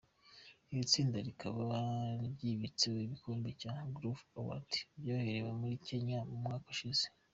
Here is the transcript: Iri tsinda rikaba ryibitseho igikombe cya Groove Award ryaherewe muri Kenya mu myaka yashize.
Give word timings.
Iri 0.69 0.83
tsinda 0.91 1.17
rikaba 1.27 1.61
ryibitseho 2.33 2.97
igikombe 3.05 3.49
cya 3.61 3.73
Groove 3.95 4.23
Award 4.39 4.69
ryaherewe 4.99 5.51
muri 5.59 5.75
Kenya 5.87 6.19
mu 6.29 6.37
myaka 6.45 6.69
yashize. 6.71 7.05